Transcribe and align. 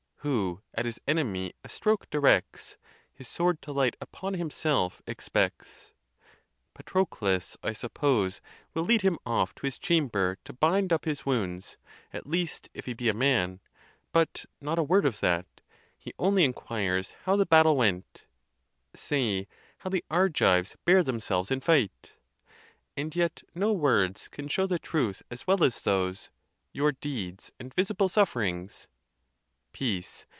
Who 0.23 0.61
at 0.75 0.85
his 0.85 1.01
enemy 1.07 1.53
a 1.63 1.69
stroke 1.69 2.07
directs, 2.11 2.77
His 3.11 3.27
sword 3.27 3.59
to 3.63 3.71
light 3.71 3.95
upon 3.99 4.35
himself 4.35 5.01
expects. 5.07 5.93
Patroclus, 6.75 7.57
I 7.63 7.73
suppose, 7.73 8.39
will 8.75 8.83
lead 8.83 9.01
him 9.01 9.17
off 9.25 9.55
to 9.55 9.65
his 9.65 9.79
chamber 9.79 10.37
to 10.45 10.53
bind 10.53 10.93
up 10.93 11.05
his 11.05 11.25
wounds, 11.25 11.75
at 12.13 12.27
least 12.29 12.69
if 12.75 12.85
he 12.85 12.93
be 12.93 13.09
a 13.09 13.15
man: 13.15 13.61
but 14.13 14.45
not 14.61 14.77
a 14.77 14.83
word 14.83 15.07
of 15.07 15.19
that; 15.21 15.47
he 15.97 16.13
only 16.19 16.43
inquires 16.43 17.15
how 17.23 17.35
the 17.35 17.43
battle 17.47 17.75
went: 17.77 18.27
Say 18.93 19.47
how 19.79 19.89
the 19.89 20.05
Argives 20.11 20.75
bear 20.85 21.01
themselves 21.01 21.49
in 21.49 21.61
fight? 21.61 22.13
And 22.95 23.15
yet 23.15 23.41
no 23.55 23.73
words 23.73 24.27
can 24.27 24.47
show 24.49 24.67
the 24.67 24.77
truth 24.77 25.23
as 25.31 25.47
well 25.47 25.63
as 25.63 25.81
those, 25.81 26.29
your 26.71 26.91
deeds 26.91 27.51
and 27.59 27.73
visible 27.73 28.07
sufferings. 28.07 28.87
Peace! 29.73 30.25